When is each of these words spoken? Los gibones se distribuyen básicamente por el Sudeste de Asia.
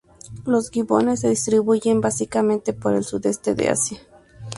Los 0.47 0.71
gibones 0.71 1.19
se 1.19 1.29
distribuyen 1.29 2.01
básicamente 2.01 2.73
por 2.73 2.95
el 2.95 3.03
Sudeste 3.03 3.53
de 3.53 3.69
Asia. 3.69 3.99